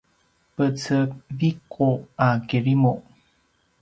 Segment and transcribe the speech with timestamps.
[0.55, 1.89] peceviqu
[2.27, 2.93] a kirimu